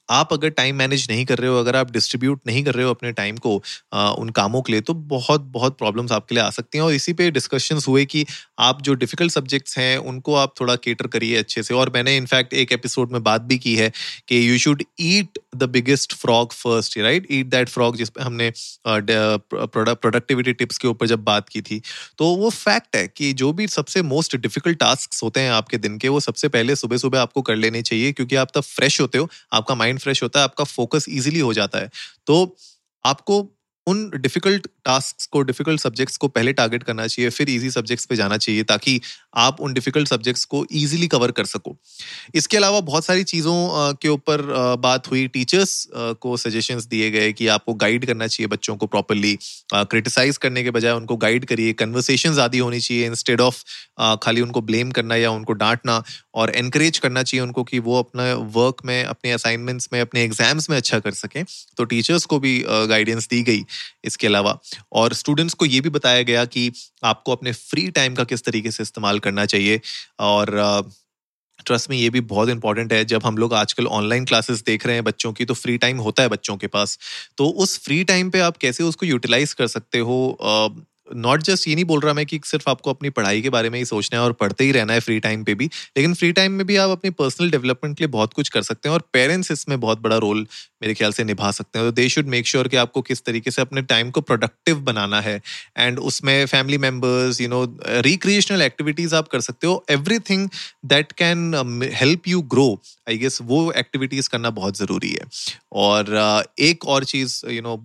आप 0.10 0.34
अगर 0.34 0.50
टाइम 0.50 0.76
मैनेज 0.76 1.08
नहीं 1.10 1.26
कर 1.26 1.38
रहे 1.38 1.50
हो 1.50 1.60
अगर 1.60 1.76
आप 1.76 1.92
डिस्ट्रीब्यूट 1.92 2.42
नहीं 2.48 2.64
कर 2.64 2.74
रहे 2.74 2.86
हो 2.86 2.92
अपने 2.92 3.12
टाइम 3.12 3.38
को 3.38 3.62
आ, 3.94 4.10
उन 4.12 4.30
कामों 4.30 4.62
के 4.62 4.72
लिए 4.72 4.82
तो 4.82 4.94
बहुत 4.94 5.42
बहुत 5.54 5.78
प्रॉब्लम्स 5.78 6.12
आपके 6.12 6.36
लिए 6.36 6.44
आ 6.44 6.50
सकती 6.50 6.78
हैं। 6.78 6.86
और 6.86 6.94
इसी 6.94 7.14
पे 7.14 7.30
डिस्कशंस 7.32 7.88
हुए 7.88 8.06
कि 8.06 8.26
आप 8.60 8.82
जो 8.82 8.94
डिफ़िकल्ट 8.94 9.32
सब्जेक्ट्स 9.32 9.78
हैं 9.78 9.98
उनको 9.98 10.36
आप 10.36 10.54
थोड़ा 10.62 10.76
केटर 10.76 11.08
करिए 11.08 11.38
अच्छे 11.38 11.64
से। 11.64 11.74
और 11.74 11.92
मैंने 11.96 12.18
इनफैक्ट 12.18 12.54
एक 12.54 12.72
एपिसोड 12.72 13.12
में 13.12 13.24
बात 13.24 13.42
भी 13.42 13.58
की 13.58 13.76
है 13.76 13.92
कि 14.28 14.50
you 14.50 14.58
should 14.58 14.84
eat 15.00 15.40
the 15.56 15.64
biggest 15.64 16.14
frog 16.14 16.54
first 16.54 16.98
right 16.98 17.28
eat 17.32 17.46
that 17.46 17.70
frog 17.70 17.98
जिस 17.98 18.10
पे 18.10 18.24
हमने 18.24 18.52
प्रोडक्टिविटी 18.88 20.54
टिप्स 20.54 20.78
के 20.78 20.88
ऊपर 20.88 21.08
जब 21.08 21.24
बात 21.24 21.50
की 21.50 21.62
थी 21.62 21.82
तो 22.18 22.26
वो 22.36 22.50
फैक्ट 22.50 22.96
है 22.96 23.08
कि 23.08 23.34
जो 23.34 23.52
भी 23.54 23.68
सबसे 23.68 24.02
मोस्ट 24.02 24.36
डिफ़िकल्ट 24.36 24.80
टास्क 24.80 25.10
होते 25.24 25.40
हैं 25.40 25.52
आपके 25.52 25.78
दिन 25.78 25.98
के 25.98 26.08
वो 26.08 26.20
सबसे 26.20 26.48
पहले 26.48 26.76
सुबह 26.76 26.98
सुबह 26.98 27.20
आपको 27.20 27.42
कर 27.42 27.56
लेने 27.56 27.82
चाहिए 27.82 28.12
क्योंकि 28.12 28.36
आप 28.36 28.48
तब 28.56 28.62
फ्रेश 28.62 29.02
होते 29.02 29.18
हो 29.18 29.30
आपका 29.54 29.76
माइंड 29.76 29.93
फ्रेश 30.00 30.24
होता 30.24 30.40
है 30.40 30.44
आपका 30.44 30.63
फोकस 30.63 31.06
ईजिली 31.10 31.40
हो 31.40 31.54
जाता 31.54 31.80
है। 31.80 31.90
तो 32.28 32.56
आपको 33.06 33.53
उन 33.88 34.10
डिफ़िकल्ट 34.16 34.68
टास्क 34.86 35.30
को 35.32 35.42
डिफ़िकल्ट 35.44 35.80
सब्जेक्ट्स 35.82 36.18
को 36.18 36.28
पहले 36.28 36.54
टारगेट 36.54 36.84
करना 36.84 37.08
चाहिए, 37.08 37.30
फिर 37.30 37.50
इजी 37.50 37.70
सब्जेक्ट्स 37.72 38.06
पे 38.06 38.16
जाना 38.16 38.38
चाहिए, 38.38 38.64
ताकि 38.64 39.00
आप 39.38 39.62
उन 39.62 39.74
डिफ़िकल्ट 39.74 40.08
सब्जेक्ट्स 40.08 40.44
को 40.46 40.66
इजीली 40.72 41.08
कवर 41.08 41.32
कर 41.32 41.46
सको। 41.46 41.76
इसके 42.36 42.58
अलावा 42.58 42.80
बहुत 42.82 43.06
सारी 43.06 43.24
चीज़ों 43.24 43.94
के 44.02 44.10
ऊपर 44.10 44.42
बात 44.80 45.10
हुई। 45.12 45.28
टीचर्स 45.30 45.88
को 45.94 46.36
सजेशंस 46.38 46.86
दिए 46.86 47.10
गए 47.12 47.32
कि 47.34 47.48
आपको 47.48 47.74
गाइड 47.76 48.06
करना 48.06 48.28
चाहिए 48.28 48.48
बच्चों 48.48 48.76
को 48.76 48.88
प्रॉपरली 48.88 49.38
क्रिटिसाइज 49.74 50.38
करने 50.38 50.64
के 50.64 50.72
बजाय 50.72 50.92
उनको 50.94 51.18
गाइड 51.18 51.46
करिए। 51.46 51.74
कन्वर्सेशन 51.76 52.40
आदि 52.40 52.58
होनी 52.60 52.80
चाहिए 52.80 53.06
इंस्टेड 53.06 53.42
ऑफ़ 53.42 53.64
खाली 54.24 54.42
उनको 54.42 54.62
ब्लेम 54.64 54.92
करना 54.92 55.16
या 55.16 55.32
उनको 55.32 55.54
डांटना 55.56 56.02
और 56.36 56.56
एनकरेज 56.56 56.98
करना 56.98 57.24
चाहिए 57.24 57.44
उनको 57.44 57.64
कि 57.64 57.80
वो 57.80 57.98
अपना 58.00 58.34
वर्क 58.54 58.86
में, 58.86 59.04
अपने 59.04 59.32
असाइनमेंट्स 59.32 59.90
में, 59.94 60.00
अपने 60.02 60.24
एग्ज़ाम्स 60.24 60.70
में 60.70 60.78
अच्छा 60.78 61.00
कर 61.00 61.12
सकें। 61.14 61.44
तो 61.78 61.84
टीचर्स 61.86 62.26
को 62.26 62.40
भी 62.40 62.60
गाइडेंस 62.68 63.28
दी 63.30 63.42
गई। 63.44 63.64
इसके 64.06 64.28
अलावा। 64.28 64.58
और 64.94 65.14
स्टूडेंट्स 65.14 65.54
को 65.54 65.66
ये 65.66 65.81
भी 65.81 65.90
बताया 65.90 66.22
गया 66.24 66.46
कि 66.48 66.72
आपको 67.04 67.31
अपने 67.31 67.52
फ्री 67.54 67.90
टाइम 67.92 68.16
का 68.16 68.24
किस 68.24 68.44
तरीके 68.46 68.72
से 68.72 68.84
इस्तेमाल 68.84 69.20
करना 69.20 69.46
चाहिए। 69.46 69.81
और 70.20 70.92
ट्रस्ट 71.66 71.90
में 71.90 71.98
ये 71.98 72.10
भी 72.10 72.22
बहुत 72.22 72.50
इंपॉर्टेंट 72.50 72.94
है। 72.94 73.04
जब 73.06 73.24
हम 73.25 73.38
लोग 73.38 73.54
आजकल 73.54 73.88
ऑनलाइन 73.88 74.25
क्लासेस 74.25 74.64
देख 74.66 74.86
रहे 74.86 74.96
हैं 74.96 75.04
बच्चों 75.04 75.31
की 75.34 75.46
तो 75.46 75.54
फ्री 75.54 75.78
टाइम 75.78 75.98
होता 76.00 76.24
है 76.24 76.30
बच्चों 76.30 76.58
के 76.58 76.68
पास। 76.68 76.98
तो 77.38 77.48
उस 77.48 77.78
फ्री 77.80 78.04
टाइम 78.04 78.30
पे 78.30 78.40
आप 78.40 78.58
कैसे 78.58 78.84
उसको 78.84 79.06
यूटिलाइज 79.06 79.54
कर 79.54 79.68
सकते 79.68 80.00
हो? 80.00 80.38
नॉट 81.08 81.44
जस्ट 81.44 81.68
ये 81.68 81.76
नहीं 81.76 81.86
बोल 81.86 82.00
रहा 82.00 82.14
मैं 82.14 82.26
कि 82.26 82.40
सिर्फ़ 82.46 82.70
आपको 82.70 82.90
अपनी 82.90 83.10
पढ़ाई 83.10 83.42
के 83.42 83.50
बारे 83.50 83.70
में 83.70 83.78
ही 83.80 83.86
सोचना 83.86 84.20
है 84.20 84.24
और 84.26 84.34
पढ़ते 84.34 84.64
ही 84.64 84.72
रहना 84.72 84.94
है 84.94 85.00
फ्री 85.00 85.20
टाइम 85.20 85.44
पे 85.44 85.56
भी 85.56 85.66
लेकिन 85.66 86.14
फ्री 86.14 86.32
टाइम 86.32 86.52
में 86.52 86.66
भी 86.68 86.76
आप 86.76 86.90
अपनी 86.90 87.10
पर्सनल 87.12 87.52
डेवलपमेंट 87.52 87.98
के 87.98 88.04
लिए 88.04 88.12
बहुत 88.12 88.34
कुछ 88.34 88.50
कर 88.50 88.62
सकते 88.62 88.90
हैं 88.90 88.94
और 88.94 89.04
पेरेंट्स 89.14 89.52
इसमें 89.52 89.80
बहुत 89.80 90.02
बड़ा 90.02 90.18
रोल 90.18 90.46
मेरे 90.82 90.94
ख्याल 90.94 91.12
से 91.14 91.24
निभा 91.24 91.52
सकते 91.52 91.80
हैं। 91.80 91.88
तो 91.88 91.92
दे 91.92 92.08
शुड 92.10 92.28
मेक 92.28 92.48
श्योर 92.48 92.68
कि 92.68 92.78
आपको 92.78 93.02
किस 93.02 93.24
तरीके 93.26 93.52
से 93.52 93.62
अपने 93.62 93.82
टाइम 93.84 94.12
को 94.12 94.22
प्रोडक्टिव 94.22 94.80
बनाना 94.82 95.22
है 95.22 95.42
एंड 95.78 96.00
उसमें 96.02 96.46
family 96.46 96.78
members 96.78 97.42
you 97.42 97.48
know 97.50 97.64
recreational 97.84 98.62
activities 98.62 99.16
आप 99.16 99.28
कर 99.28 99.42
सकते 99.42 99.68
हो। 99.68 99.84
Everything 100.30 100.50
that 100.86 101.12
can 101.12 101.90
help 101.94 102.28
you 102.28 102.42
grow 102.54 102.68
I 103.10 103.18
guess 103.18 103.40
वो 103.44 103.72
एक्टिविटीज़ 103.78 104.30
करना 104.30 104.50
बहुत 104.52 104.78
ज़रूरी 104.78 105.12
है। 105.12 105.26
और 105.72 106.06
uh, 106.18 106.64
एक 106.64 106.86
और 106.86 107.04
चीज़ 107.06 107.42
यू 107.50 107.62
नो 107.62 107.76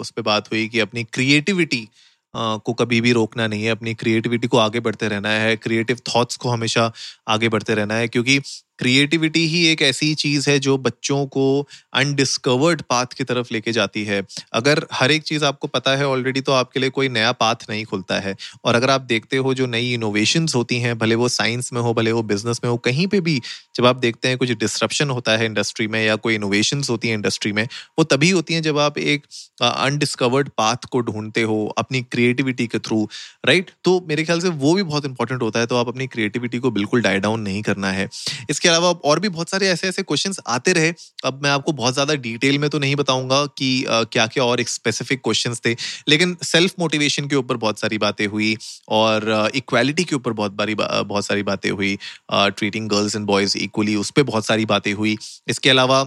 उस 0.00 0.10
पर 0.10 0.22
बात 0.22 0.52
हुई 0.52 0.66
कि 0.68 0.80
अपनी 0.80 1.04
क्रिएटिविटी 1.04 1.88
को 2.36 2.72
कभी 2.74 3.00
भी 3.00 3.12
रोकना 3.12 3.46
नहीं 3.46 3.64
है, 3.64 3.70
अपनी 3.70 3.94
क्रिएटिविटी 3.94 4.48
को 4.48 4.58
आगे 4.58 4.80
बढ़ते 4.80 5.08
रहना 5.08 5.28
है 5.30 5.56
क्रिएटिव 5.56 5.98
थॉट्स 6.08 6.36
को 6.36 6.48
हमेशा 6.48 6.92
आगे 7.28 7.48
बढ़ते 7.48 7.74
रहना 7.74 7.94
है, 7.94 8.08
क्योंकि 8.08 8.40
क्रिएटिविटी 8.78 9.46
ही 9.46 9.64
एक 9.66 9.82
ऐसी 9.82 10.14
चीज़ 10.16 10.48
है 10.50 10.58
जो 10.58 10.76
बच्चों 10.78 11.24
को 11.26 11.46
अनडिस्कवर्ड 11.94 12.82
पाथ 12.82 13.14
की 13.16 13.24
तरफ़ 13.24 13.48
लेके 13.52 13.72
जाती 13.72 14.04
है। 14.04 14.22
अगर 14.52 14.84
हर 14.92 15.10
एक 15.10 15.22
चीज़ 15.22 15.44
आपको 15.44 15.68
पता 15.68 15.96
है 15.96 16.06
ऑलरेडी 16.08 16.40
तो 16.40 16.52
आपके 16.52 16.80
लिए 16.80 16.90
कोई 16.90 17.08
नया 17.08 17.32
पाथ 17.34 17.68
नहीं 17.70 17.84
खुलता 17.84 18.18
है। 18.20 18.34
और 18.64 18.74
अगर 18.74 18.90
आप 18.90 19.00
देखते 19.02 19.36
हो 19.36 19.54
जो 19.54 19.66
नई 19.66 19.92
इनोवेशन 19.94 20.46
होती 20.56 20.78
हैं, 20.80 20.96
भले 20.98 21.14
वो 21.14 21.28
साइंस 21.30 21.72
में 21.72 21.80
हो, 21.80 21.94
भले 21.94 22.12
वो 22.12 22.22
बिज़नेस 22.24 22.60
में 22.64 22.70
हो, 22.70 22.76
कहीं 22.78 23.06
पे 23.06 23.20
भी 23.20 23.40
जब 23.74 23.86
आप 23.86 23.96
देखते 23.98 24.28
हैं 24.28 24.38
कुछ 24.38 24.50
डिस्ट्रप्शन 24.50 25.10
होता 25.10 25.36
है 25.36 25.46
इंडस्ट्री 25.46 25.86
में 25.86 26.04
या 26.04 26.16
कोई 26.18 26.34
इनोवेशन 26.34 26.82
होती 26.90 27.08
है 27.08 27.14
इंडस्ट्री 27.14 27.52
में, 27.52 27.66
वो 27.98 28.04
तभी 28.04 28.30
होती 28.30 28.54
हैं 28.54 28.62
जब 28.62 28.78
आप 28.78 28.98
एक 28.98 29.26
अनडिस्कवर्ड 29.62 30.48
पाथ 30.58 30.84
को 30.90 31.00
ढूंढते 31.00 31.42
हो 31.42 31.56
अपनी 31.78 32.00
क्रिएटिविटी 32.02 32.66
के 32.66 32.78
थ्रू 32.78 33.02
राइट 33.46 33.70
तो 33.84 34.00
मेरे 34.08 34.24
ख्याल 34.24 34.40
से 34.40 34.48
वो 34.48 34.74
भी 34.74 34.82
बहुत 34.82 35.04
इंपॉर्टेंट 35.04 35.42
होता 35.42 35.60
है 35.60 35.66
तो 35.66 35.76
आप 35.76 35.88
अपनी 35.88 36.06
क्रिएटिविटी 36.06 36.58
को 36.58 36.70
बिल्कुल 36.70 37.02
डाई 37.02 37.18
डाउन 37.18 37.40
नहीं 37.40 37.62
करना 37.62 37.90
है। 37.92 38.08
इसके 38.50 38.67
इसके 38.68 38.76
अलावा 38.76 38.90
और 39.04 39.20
भी 39.20 39.28
बहुत 39.28 39.50
सारे 39.50 39.68
ऐसे 39.68 39.88
ऐसे 39.88 40.02
क्वेश्चन 40.02 40.32
आते 40.46 40.72
रहे। 40.72 40.92
अब 41.24 41.40
मैं 41.42 41.50
आपको 41.50 41.72
बहुत 41.72 41.94
ज़्यादा 41.94 42.14
डिटेल 42.16 42.58
में 42.58 42.68
तो 42.70 42.78
नहीं 42.78 42.96
बताऊँगा 42.96 43.44
कि 43.58 43.84
क्या 43.88 44.26
क्या 44.28 44.44
और 44.44 44.60
एक 44.60 44.68
स्पेसिफिक 44.68 45.20
क्वेश्चन 45.24 45.54
थे, 45.66 45.74
लेकिन 46.08 46.36
सेल्फ 46.42 46.74
मोटिवेशन 46.78 47.28
के 47.28 47.36
ऊपर 47.36 47.56
बहुत 47.56 47.80
सारी 47.80 47.98
बातें 47.98 48.26
हुई 48.26 48.56
और 48.90 49.50
इक्वालिटी 49.54 50.04
के 50.04 50.16
ऊपर 50.16 50.32
बहुत 50.34 50.52
बारी 50.52 50.74
बहुत 50.74 51.26
सारी 51.26 51.42
बातें 51.42 51.70
हुई। 51.70 51.96
Treating 52.32 52.88
girls 52.90 53.16
and 53.16 53.26
boys 53.26 53.56
equally 53.58 53.96
उस 53.96 54.10
पर 54.10 54.22
बहुत 54.24 54.46
सारी 54.46 54.64
बातें 54.66 54.92
हुई। 54.94 55.16
इसके 55.48 55.70
अलावा 55.70 56.04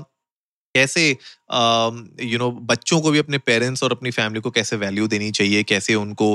कैसे 0.75 1.01
यू 1.51 2.38
नो 2.38 2.50
बच्चों 2.51 3.00
को 3.01 3.12
भी 3.12 3.20
अपने 3.20 3.38
पेरेंट्स 3.38 3.84
और 3.84 3.91
अपनी 3.91 4.12
फैमिली 4.12 4.41
को 4.41 4.51
कैसे 4.51 4.75
वैल्यू 4.75 5.08
देनी 5.08 5.31
चाहिए, 5.31 5.63
कैसे 5.63 5.96
उनको 5.96 6.29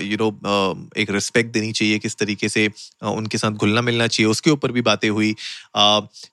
यू 0.00 0.16
नो 0.16 0.88
एक 0.96 1.10
रिस्पेक्ट 1.10 1.52
देनी 1.52 1.72
चाहिए, 1.72 1.98
किस 1.98 2.16
तरीके 2.16 2.48
से 2.48 2.68
उनके 3.04 3.38
साथ 3.38 3.50
घुलना 3.50 3.80
मिलना 3.82 4.06
चाहिए, 4.06 4.30
उसके 4.30 4.50
ऊपर 4.50 4.72
भी 4.72 4.82
बातें 4.82 5.08
हुई। 5.10 5.34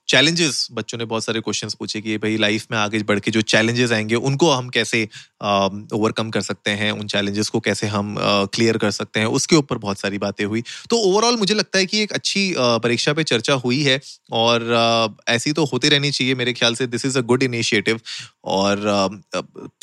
चैलेंजेस 0.08 0.66
बच्चों 0.72 0.98
ने 0.98 1.04
बहुत 1.04 1.24
सारे 1.24 1.40
क्वेश्चन 1.40 1.68
पूछे 1.78 2.00
कि 2.00 2.16
भाई 2.18 2.36
लाइफ 2.36 2.66
में 2.70 2.78
आगे 2.78 3.02
बढ़ 3.04 3.18
के 3.18 3.30
जो 3.30 3.40
चैलेंजेस 3.42 3.92
आएँगे, 3.92 4.14
उनको 4.14 4.50
हम 4.50 4.68
कैसे 4.68 5.02
ओवरकम 5.44 6.30
कर 6.30 6.40
सकते 6.40 6.70
हैं, 6.72 6.90
उन 6.92 7.06
चैलेंजेस 7.06 7.48
को 7.48 7.60
कैसे 7.60 7.86
हम 7.86 8.14
क्लियर 8.54 8.76
कर 8.78 8.90
सकते 8.90 9.20
हैं, 9.20 9.26
उसके 9.28 9.56
ऊपर 9.56 9.78
बहुत 9.78 9.98
सारी 9.98 10.18
बातें 10.18 10.44
हुई। 10.44 10.62
तो 10.90 10.96
ओवरऑल 11.02 11.36
मुझे 11.36 11.54
लगता 11.54 11.78
है 11.78 11.86
कि 11.86 12.02
एक 12.02 12.12
अच्छी 12.12 12.54
परीक्षा 12.58 13.12
पे 13.12 13.24
चर्चा 13.24 13.54
हुई 13.64 13.82
है 13.82 14.00
और 14.32 15.18
ऐसी 15.28 15.52
तो 15.52 15.64
होती 15.64 15.88
रहनी 15.88 16.10
चाहिए 16.10 16.34
मेरे 16.34 16.52
ख्याल 16.52 16.74
से। 16.74 16.86
This 16.86 17.04
is 17.06 17.18
a 17.18 17.22
good 17.22 17.42
initiative 17.54 18.00
और 18.44 19.22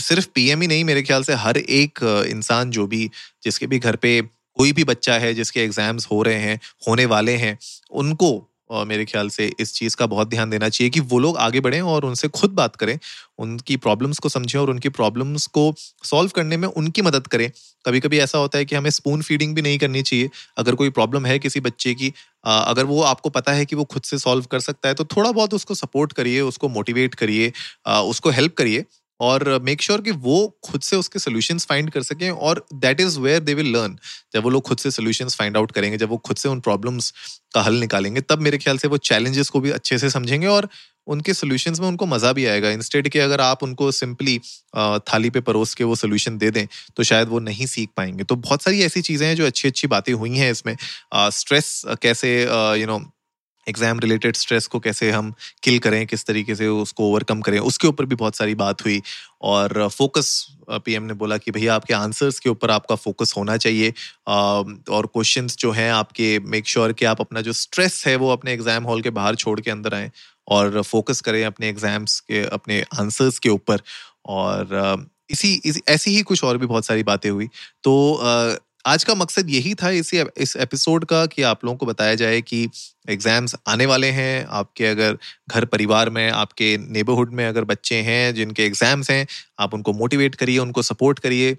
सिर्फ़ 0.01 0.28
पीएम 0.36 0.62
ही 0.62 0.68
नहीं, 0.68 0.84
मेरे 0.84 1.04
ख्याल 1.04 1.24
से 1.24 1.34
हर 1.34 1.58
एक 1.58 2.00
इंसान 2.30 2.72
जो 2.72 2.88
भी, 2.88 3.10
जिसके 3.44 3.68
भी 3.68 3.80
घर 3.80 3.96
पे 3.96 4.22
कोई 4.58 4.72
भी 4.74 4.84
बच्चा 4.84 5.13
है, 5.13 5.34
जिसके 5.34 5.63
एग्ज़ाम्स 5.63 6.08
हो 6.12 6.22
रहे 6.24 6.40
हैं, 6.40 6.60
होने 6.88 7.06
वाले 7.06 7.36
हैं, 7.36 7.58
उनको 7.92 8.32
मेरे 8.72 9.06
ख्याल 9.06 9.30
से 9.30 9.51
इस 9.60 9.74
चीज़ 9.74 9.96
का 9.96 10.06
बहुत 10.08 10.30
ध्यान 10.30 10.50
देना 10.50 10.70
चाहिए 10.70 10.90
कि 10.90 11.00
वो 11.01 11.20
लोग 11.20 11.38
आगे 11.40 11.60
बढ़ें 11.60 11.82
और 11.84 12.06
उनसे 12.06 12.28
खुद 12.30 12.51
बात 12.51 12.75
करें, 12.75 12.98
उनकी 13.40 13.78
प्रॉब्लम्स 13.78 14.20
को 14.20 14.30
समझें 14.30 14.60
और 14.60 14.70
उनकी 14.70 14.90
प्रॉब्लम्स 14.92 15.48
को 15.50 15.74
सॉल्व 16.04 16.32
करने 16.36 16.58
में 16.58 16.68
उनकी 16.68 17.01
मदद 17.01 17.28
करें। 17.28 17.50
कभी 17.86 18.00
कभी 18.00 18.20
ऐसा 18.20 18.38
होता 18.38 18.58
है 18.58 18.66
कि 18.66 18.75
हमें 18.75 18.90
स्पून 18.90 19.22
फीडिंग 19.22 19.56
भी 19.56 19.62
नहीं 19.62 19.78
करनी 19.80 20.01
चाहिए। 20.01 20.30
अगर 20.58 20.75
कोई 20.75 20.90
प्रॉब्लम 20.92 21.25
है 21.25 21.38
किसी 21.40 21.60
बच्चे 21.60 21.94
की 21.94 22.13
अगर 22.44 22.86
वो 22.86 23.01
आपको 23.04 23.30
पता 23.30 23.51
है 23.51 23.66
कि 23.66 23.75
वो 23.75 23.84
खुद 23.86 24.04
से 24.04 24.18
सॉल्व 24.20 24.46
कर 24.51 24.60
सकता 24.60 24.88
है 24.90 24.94
तो 24.96 25.06
थोड़ा 25.08 25.32
बहुत 25.32 25.54
उसको 25.54 25.75
सपोर्ट 25.75 26.13
करिए, 26.13 26.42
उसको 26.42 26.70
मोटिवेट 26.70 27.16
करिए 27.16 27.51
उसको 27.88 28.30
हेल्प 28.30 28.54
करिए। 28.54 28.86
और 29.22 29.60
मेक 29.63 29.82
श्योर 29.82 30.00
sure 30.00 30.06
कि 30.06 30.20
वो 30.20 30.38
खुद 30.66 30.82
से 30.82 30.96
उसके 30.96 31.20
सोल्यूशंस 31.20 31.66
फाइंड 31.66 31.90
कर 31.92 32.04
सकें 32.04 32.30
और 32.30 32.66
that 32.75 33.00
is 33.01 33.20
where 33.20 33.40
they 33.42 33.54
will 33.54 33.72
learn 33.74 33.98
जब 34.34 34.44
वो 34.44 34.50
लोग 34.50 34.63
खुद 34.68 34.78
से 34.78 34.92
सोल्यूशंस 34.92 35.36
फाइंड 35.36 35.58
आउट 35.58 35.72
करेंगे, 35.72 35.98
जब 35.98 36.10
वो 36.10 36.18
खुद 36.20 36.38
से 36.38 36.50
उन 36.50 36.60
प्रॉब्लम्स 36.62 37.13
का 37.54 37.62
हल 37.62 37.75
निकालेंगे, 37.80 38.22
तब 38.22 38.42
मेरे 38.42 38.58
ख्याल 38.58 38.78
से 38.78 38.88
वो 38.88 38.98
चैलेंजेस 39.00 39.50
को 39.50 39.60
भी 39.60 39.72
अच्छे 39.72 39.98
से 39.98 40.10
समझेंगे 40.10 40.48
और 40.48 40.70
उनके 41.08 41.34
सोल्यूशंस 41.34 41.80
में 41.80 41.88
उनको 41.88 42.06
मज़ा 42.06 42.32
भी 42.34 42.46
आएगा। 42.46 42.70
इंस्टेड 42.72 43.08
के 43.10 43.20
अगर 43.20 43.42
आप 43.42 43.63
उनको 43.63 43.92
सिंपली 43.92 44.38
थाली 45.08 45.30
पे 45.30 45.42
परोस 45.42 45.74
के 45.75 45.84
वो 45.84 45.96
सोल्यूशन 45.96 46.38
दे 46.38 46.51
दें 46.51 46.66
तो 46.98 47.04
शायद 47.04 47.28
वो 47.28 47.40
नहीं 47.42 47.66
सीख 47.68 47.90
पाएँगे। 47.98 48.24
तो 48.24 48.36
बहुत 48.38 48.63
सारी 48.63 48.82
ऐसी 48.84 49.01
चीज़ें 49.01 49.28
हैं 49.28 49.36
जो 49.36 49.46
अच्छी 49.46 49.68
अच्छी 49.68 49.88
बातें 49.88 50.13
हुई 50.13 50.38
हैं 50.38 50.51
इसमें। 50.51 50.75
स्ट्रेस 51.32 51.82
कैसे 52.01 52.40
you 52.82 52.88
know 52.88 53.00
exam 53.68 54.00
related 54.00 54.36
stress 54.36 54.68
को 54.68 54.80
कैसे 54.80 55.10
हम 55.12 55.34
किल 55.63 55.77
करें 55.80 56.06
किस 56.08 56.25
तरीके 56.25 56.56
से 56.56 56.68
उसको 56.68 57.10
ओवरकम 57.10 57.41
करें 57.41 57.58
उसके 57.60 57.88
ऊपर 57.88 58.06
भी 58.06 58.15
बहुत 58.15 58.36
सारी 58.36 58.56
बात 58.56 58.86
हुई। 58.86 59.01
और 59.41 59.88
फोकस 59.89 60.48
पीएम 60.70 61.03
ने 61.03 61.13
बोला 61.13 61.38
कि 61.38 61.51
भैया 61.51 61.75
आपके 61.75 61.94
आंसर्स 61.94 62.39
के 62.39 62.50
ऊपर 62.50 62.72
आपका 62.72 62.96
फोकस 62.96 63.34
होना 63.38 63.58
चाहिए। 63.58 63.94
और 64.27 65.06
क्वेश्चंस 65.06 65.58
जो 65.60 65.72
हैं 65.72 65.91
आपके 65.91 66.38
मेक 66.39 66.68
श्योर 66.68 66.88
sure 66.88 67.00
कि 67.00 67.06
आप 67.06 67.22
अपना 67.22 67.41
जो 67.41 67.53
स्ट्रेस 67.53 68.03
है 68.08 68.15
वो 68.15 68.32
अपने 68.32 68.53
एग्ज़ाम 68.53 68.84
हॉल 68.84 69.01
के 69.01 69.10
बाहर 69.12 69.36
छोड़ 69.36 69.60
के 69.60 69.72
अंदर 69.72 69.94
आए। 69.94 70.12
और 70.48 70.82
फोकस 70.82 71.22
करें 71.22 71.44
अपने 71.46 71.70
एग्ज़ाम्स 71.70 72.20
के 72.20 72.44
अपने 72.46 72.82
आंसर्स 73.00 73.39
के 73.39 73.50
ऊपर। 73.50 73.82
और 74.25 75.08
इसी, 75.30 75.53
इसी 75.65 75.82
ऐसी 75.89 76.15
ही 76.15 76.22
कुछ 76.22 76.44
और 76.44 76.58
भी 76.58 76.65
बहुत 76.65 76.86
सारी 76.86 77.03
बातें 77.03 77.30
हुई। 77.30 77.48
तो 77.84 77.94
आज 78.86 79.04
का 79.04 79.14
मकसद 79.16 79.50
यही 79.50 79.74
था 79.74 79.90
इसी 79.90 80.20
इस 80.38 80.56
एपिसोड 80.56 81.06
का 81.06 81.26
कि 81.26 81.42
आप 81.42 81.66
लोगों 81.66 81.78
को 81.78 81.86
बताया 81.86 82.16
जाए 82.16 82.42
कि 82.42 82.68
एग्ज़ाम्स 83.10 83.56
आने 83.68 83.86
वाले 83.86 84.08
हैं, 84.08 84.46
आपके 84.46 84.86
अगर 84.86 85.18
घर 85.50 85.66
परिवार 85.66 86.10
में, 86.10 86.30
आपके 86.30 86.78
नेबरहुड 86.78 87.34
में 87.34 87.46
अगर 87.48 87.64
बच्चे 87.64 87.96
हैं, 87.96 88.34
जिनके 88.36 88.66
एग्ज़ाम्स 88.66 89.10
हैं, 89.12 89.26
आप 89.60 89.74
उनको 89.74 89.94
मोटिवेट 89.94 90.36
करिए, 90.36 90.58
उनको 90.58 90.82
सपोर्ट 90.82 91.20
करिए। 91.20 91.52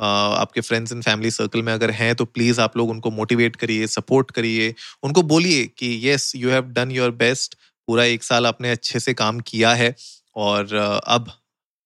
आपके 0.00 0.60
फ्रेंड्स 0.60 0.92
एंड 0.92 1.02
फैमिली 1.02 1.30
सर्कल 1.30 1.62
में 1.62 1.72
अगर 1.72 1.90
हैं 1.90 2.14
तो 2.14 2.24
प्लीज़ 2.24 2.60
आप 2.60 2.76
लोग 2.76 2.90
उनको 2.90 3.10
मोटिवेट 3.10 3.56
करिए, 3.56 3.86
सपोर्ट 3.86 4.30
करिए। 4.30 4.74
उनको 5.02 5.22
बोलिए 5.24 5.64
कि, 5.78 5.86
yes, 5.86 6.32
you 6.36 6.50
have 6.50 6.72
done 6.72 6.90
your 6.90 7.10
best, 7.16 7.54
पूरा 7.88 8.04
एक 8.04 8.22
साल 8.22 8.46
आपने 8.46 8.70
अच्छे 8.70 9.00
से 9.00 9.14
काम 9.14 9.40
किया 9.40 9.74
है 9.74 9.94
और 10.36 10.74
अब 11.06 11.32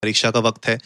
परीक्षा 0.02 0.30
का 0.30 0.40
वक्त 0.40 0.66
है। 0.66 0.78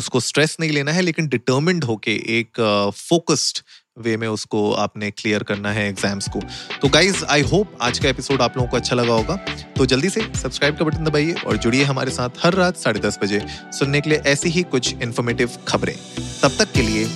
उसको 0.00 0.20
स्ट्रेस 0.20 0.56
नहीं 0.60 0.70
लेना 0.70 0.92
है 0.92 1.02
लेकिन 1.02 1.28
डिटर्मिंड 1.28 1.84
होके 1.84 2.14
एक 2.38 2.60
फोकस्ड 2.96 3.58
uh, 3.58 3.64
वे 3.98 4.16
में 4.16 4.26
उसको 4.28 4.60
आपने 4.72 5.10
क्लियर 5.10 5.42
करना 5.42 5.72
है 5.72 5.88
एग्ज़ाम्स 5.88 6.28
को। 6.28 6.40
तो 6.82 6.88
गाइज़ 6.88 7.24
आई 7.30 7.42
होप 7.42 7.76
आज 7.82 7.98
का 7.98 8.08
एपिसोड 8.08 8.42
आप 8.42 8.56
लोगों 8.56 8.68
को 8.70 8.76
अच्छा 8.76 8.96
लगा 8.96 9.14
होगा। 9.14 9.36
तो 9.76 9.86
जल्दी 9.86 10.08
से 10.08 10.20
सब्सक्राइब 10.42 10.78
का 10.78 10.84
बटन 10.84 11.04
दबाइए 11.04 11.34
और 11.46 11.56
जुड़िए 11.56 11.84
हमारे 11.84 12.10
साथ 12.10 12.44
हर 12.44 12.54
रात 12.54 12.76
साढ़े 12.76 13.00
दस 13.00 13.18
बजे 13.22 13.42
सुनने 13.78 14.00
के 14.00 14.10
लिए 14.10 14.18
ऐसी 14.26 14.48
ही 14.48 14.62
कुछ 14.72 14.94
इन्फॉर्मेटिव 15.02 15.58
खबरें। 15.68 15.94
तब 16.42 16.56
तक 16.58 16.72
के 16.72 16.82
लिए 16.82 17.06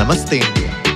नमस्ते 0.00 0.36
इंडिया। 0.36 0.95